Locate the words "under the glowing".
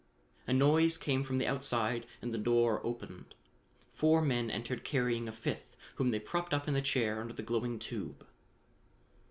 7.21-7.77